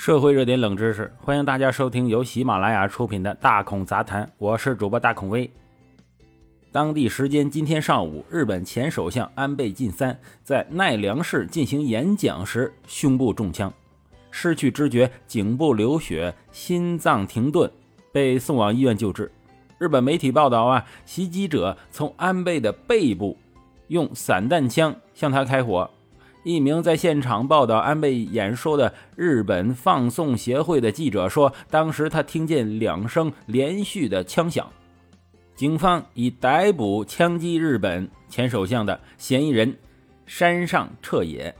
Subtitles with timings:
[0.00, 5.50] 社会热点冷知识，欢迎大家收听由喜马拉雅出品的《大孔杂谈》，我是主播大孔威。
[6.72, 13.70] 当地时间今天上午，日本前首相安倍晋三在奈良市进行演讲时，胸部中枪，
[14.30, 17.70] 失去知觉，颈部流血，心脏停顿，
[18.10, 19.30] 被送往医院救治。
[19.76, 23.36] 日本媒体报道啊，袭击者从安倍的背部
[23.88, 25.90] 用散弹枪向他开火。
[26.42, 34.66] 一名在现场报道安倍演说的日本放送协会的记者说：“当时他听见两声连续的枪响。”
[35.54, 39.76] 警方已逮捕枪击日本前首相的嫌疑人
[40.24, 41.54] 山上彻也。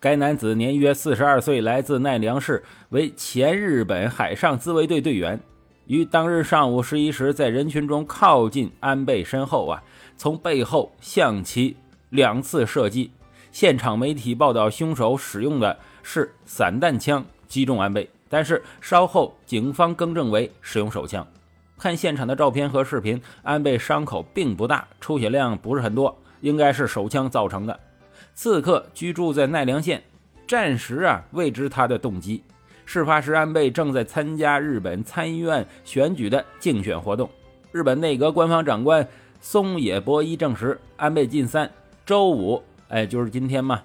[0.00, 5.38] 该男子年约四十二岁，来自奈良市，为前日本海上自卫队队员。
[5.86, 9.82] 于当日上午十一时，在人群中靠近安倍身后啊，
[10.16, 11.76] 从背后向其
[12.10, 13.10] 两次射击。
[13.54, 21.24] 现场媒体报道，凶手使用的是散弹枪击中安倍，但是稍后警方更正为使用手枪。
[21.78, 27.78] 看现场的照片和视频，安倍伤口并不大，出血量不是很多，应该是手枪造成的。
[28.34, 30.02] 刺客居住在奈良县，
[30.48, 32.42] 暂时啊未知他的动机。
[32.84, 37.30] 事发时，安倍正在参加日本参议院选举的竞选活动。
[37.70, 39.06] 日本内阁官方长官
[39.40, 41.70] 松野博一证实，安倍晋三
[42.04, 42.60] 周五。
[42.88, 43.82] 哎，就是今天嘛，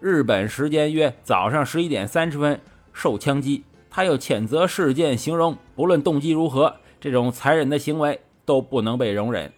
[0.00, 2.60] 日本时间约早上十一点三十分
[2.92, 3.64] 受枪击。
[3.90, 9.52] 他又谴责事件，形容不论动机如何，这种残忍的行为都不能被容忍。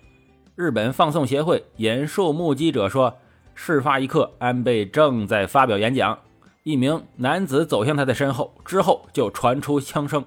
[0.55, 3.17] 日本放送协会引述目击者说，
[3.55, 6.19] 事发一刻，安倍正在发表演讲，
[6.65, 10.23] 一名男子走向他的身后，之后就传出枪声，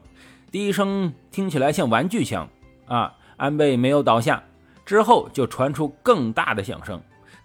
[0.52, 2.50] 第一声听起来像玩具枪
[2.88, 4.44] 啊，安倍没有倒下，
[4.86, 7.00] 之后就传出更大的响声，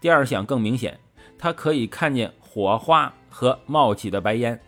[0.05, 1.01] 第二响更明显。
[1.39, 4.61] 他可以看见火花和冒起的白烟。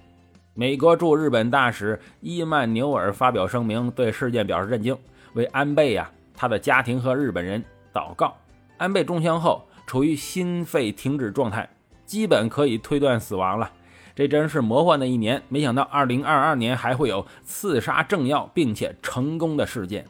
[0.54, 4.96] 美国驻日本大使伊曼纽尔发表声明，对事件表示震惊，
[5.34, 7.62] 为安倍呀、他的家庭和日本人
[7.92, 8.34] 祷告。
[8.78, 11.68] 安倍中枪后处于心肺停止状态，
[12.06, 13.70] 基本可以推断死亡了。
[14.14, 20.06] 这真是魔幻的一年，没想到2022年还会有刺杀政要并且成功的事件。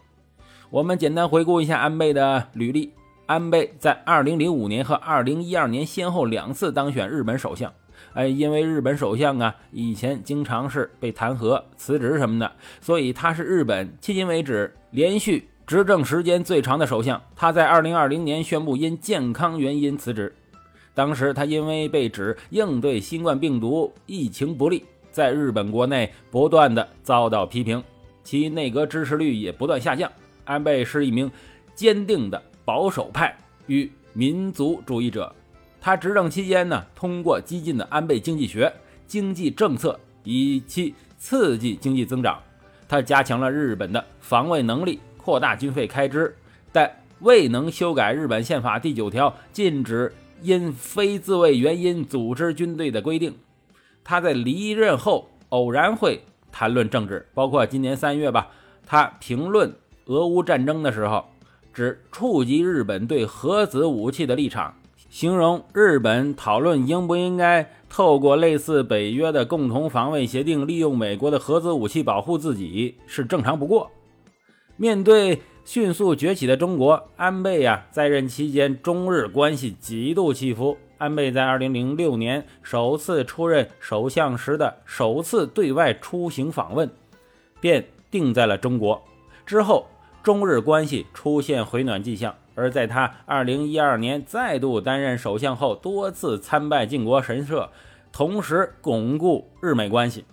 [0.71, 2.93] 我们简单回顾一下安倍的履历。
[3.27, 7.73] 安倍在2005年和2012年先后两次当选日本首相，
[8.15, 17.21] 哎，因为日本首相啊以前经常是被弹劾、辞职什么的，所以他是日本迄今为止连续执政时间最长的首相。
[17.35, 20.33] 他在2020年宣布因健康原因辞职，
[20.95, 27.83] 当时他因为被指应对新冠病毒疫情不利，在日本国内不断的遭到批评，
[28.23, 30.09] 其内阁支持率也不断下降。
[30.45, 31.29] 安倍是一名
[31.75, 32.41] 坚定的。
[32.67, 33.33] 保守派
[33.69, 35.33] 与民族主义者，
[35.81, 38.71] 他执政期间呢，通过激进的安倍经济学
[39.07, 42.43] 经济政策，以其刺激经济增长。
[42.89, 46.37] 他加强了日本的防卫能力，扩大军费开支，
[46.73, 46.91] 但
[47.21, 50.13] 未能修改日本宪法第九条禁止
[50.43, 53.33] 因非自卫原因组织军队的规定。
[54.03, 58.49] 他在离任后偶然会谈论政治，包括今年三月吧，
[58.85, 59.73] 他评论
[60.07, 61.25] 俄乌战争的时候。
[61.77, 64.75] 指触及日本对核子武器的立场，
[65.11, 73.91] 形容日本讨论应不应该透过类似北约的共同防卫协定，利用美国的核子武器保护自己是正常不过。
[74.79, 80.79] 面对迅速崛起的中国，安倍呀在任期间中日关系极度起伏。
[80.97, 86.91] 安倍在2006年首次出任首相时的首次对外出行访问，
[87.61, 89.05] 便定在了中国
[89.45, 89.85] 之后。
[90.27, 97.69] 中日关系出现回暖迹象，而在他2012年再度担任首相后，多次参拜靖国神社，
[98.11, 100.25] 同时巩固日美关系。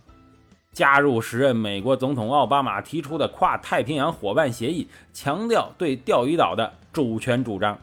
[0.72, 7.78] 加入时任美国总统奥巴马提出的跨太平洋伙伴协议，强调对钓鱼岛的主权主张。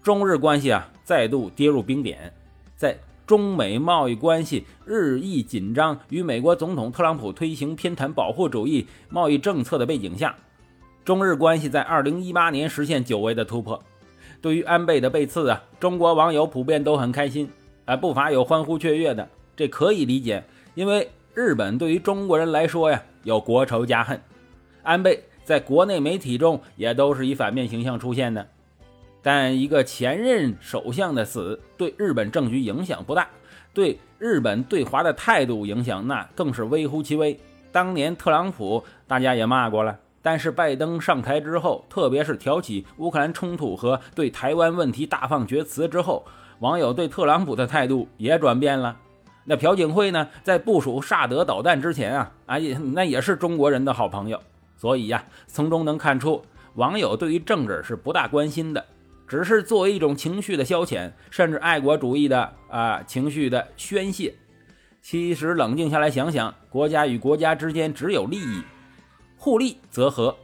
[0.00, 2.32] 中日关系啊再度跌入冰点，
[2.76, 10.36] 在中美贸易关系日益紧张，与美国总统特朗普推行偏袒保护主义贸易政策的背景下。
[11.04, 13.82] 中日关系在二零一八年实现久违的突破。
[14.40, 17.50] 对于安倍的被刺啊，中国网友普遍都很开心，
[17.84, 20.42] 啊，不乏有欢呼雀跃的，这可以理解，
[20.74, 24.18] 因为日本对于中国人来说呀，有国仇家恨。
[24.82, 28.46] 安倍在国内媒体中也都是以反面形象出现的。
[29.22, 33.28] 但一个前任首相的死对日本政局影响不大，
[33.74, 37.38] 对日本对华的态度影响那更是微乎其微。
[37.72, 39.98] 当年特朗普大家也骂过了。
[40.24, 46.24] 但是拜登上台之后，特别是挑起乌克兰冲突和对台湾问题大放厥词之后，
[46.60, 48.96] 网友对特朗普的态度也转变了。
[49.44, 54.40] 那朴槿惠呢，在部署萨德导弹之前啊，啊也那也是中国人的好朋友，
[54.78, 56.42] 所以呀，从中能看出
[56.76, 58.82] 网友对于政治是不大关心的，
[59.28, 64.34] 只是作为一种情绪的消遣，甚至爱国主义的啊情绪的宣泄。
[65.02, 68.62] 其实冷静下来想想，国家与国家之间只有利益，
[69.44, 70.34] 互利则和，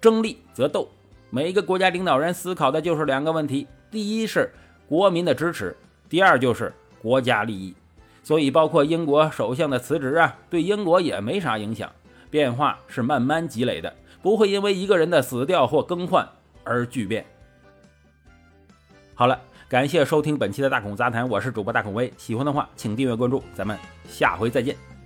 [0.00, 0.88] 争利则斗。
[1.30, 4.52] 每一个国家领导人思考的就是两个问题：第一是
[4.88, 5.76] 国民的支持，
[6.08, 7.72] 第二就是国家利益。
[8.24, 11.88] 所以，包括英国首相的辞职啊，对英国也没啥影响。
[12.30, 16.28] 变化是慢慢积累的，不会因为一个人的死掉或更换
[16.64, 17.24] 而巨变。
[19.14, 22.12] 好了，感谢收听本期的大孔杂谈，我是主播大孔威。
[22.16, 23.78] 喜欢的话，请订阅关注，咱们
[24.08, 24.97] 下回再见。